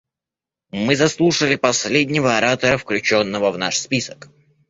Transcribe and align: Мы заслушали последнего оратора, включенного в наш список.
Мы 0.71 0.95
заслушали 0.95 1.57
последнего 1.57 2.35
оратора, 2.35 2.79
включенного 2.79 3.51
в 3.51 3.59
наш 3.59 3.77
список. 3.77 4.29